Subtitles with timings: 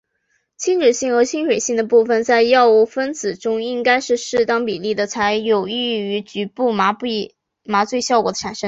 [0.57, 6.91] 亲脂性和亲水性的部分在药物分子中应该是适当比例的才有利于局部麻
[7.87, 8.59] 醉效果的产生。